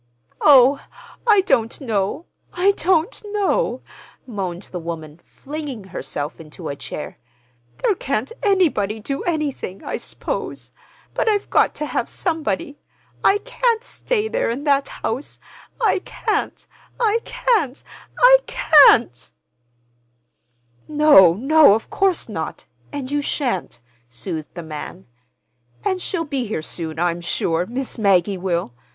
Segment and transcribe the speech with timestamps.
[0.41, 0.83] "Oh,
[1.27, 3.83] I don't know—I don't know,"
[4.25, 7.19] moaned the woman, flinging herself into a chair.
[7.83, 10.71] "There can't anybody do anything, I s'pose;
[11.13, 12.79] but I've got to have somebody.
[13.23, 19.31] I can't stay there in that house—I can't—I can't—I can't!"
[20.87, 22.65] "No, no, of course not.
[22.91, 25.05] And you shan't," soothed the man.
[25.85, 28.73] "And she'll be here soon, I'm sure—Miss Maggie will.